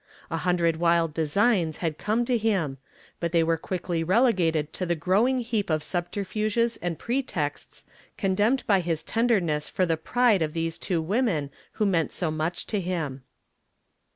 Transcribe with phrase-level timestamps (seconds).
[0.31, 2.79] A hundred wild designs had come to him,
[3.19, 7.85] but they were quickly relegated to the growing heap of subterfuges and pretexts
[8.17, 12.65] condemned by his tenderness for the pride of these two women who meant so much
[12.65, 13.21] to him.